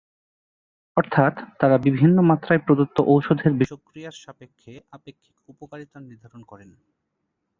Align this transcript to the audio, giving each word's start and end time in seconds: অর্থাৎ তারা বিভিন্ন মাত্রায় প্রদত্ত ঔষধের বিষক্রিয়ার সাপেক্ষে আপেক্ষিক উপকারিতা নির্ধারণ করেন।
অর্থাৎ 0.97 1.33
তারা 1.59 1.75
বিভিন্ন 1.77 2.17
মাত্রায় 2.21 2.61
প্রদত্ত 2.65 2.97
ঔষধের 3.07 3.53
বিষক্রিয়ার 3.53 4.15
সাপেক্ষে 4.23 4.73
আপেক্ষিক 4.91 5.35
উপকারিতা 5.49 5.97
নির্ধারণ 5.99 6.41
করেন। 6.43 6.69